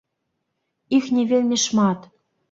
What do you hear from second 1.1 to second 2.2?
не вельмі шмат.